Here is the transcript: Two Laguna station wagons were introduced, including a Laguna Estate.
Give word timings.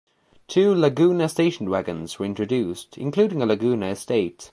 Two 0.47 0.73
Laguna 0.73 1.29
station 1.29 1.69
wagons 1.69 2.17
were 2.17 2.25
introduced, 2.25 2.97
including 2.97 3.39
a 3.39 3.45
Laguna 3.45 3.89
Estate. 3.89 4.49